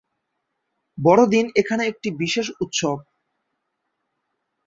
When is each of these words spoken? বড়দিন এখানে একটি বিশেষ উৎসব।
বড়দিন 0.97 1.45
এখানে 1.55 1.83
একটি 1.85 2.09
বিশেষ 2.21 2.47
উৎসব। 2.61 2.97